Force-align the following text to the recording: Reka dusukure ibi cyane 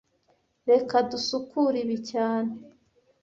Reka 0.69 0.95
dusukure 1.09 1.77
ibi 1.83 1.97
cyane 2.11 2.51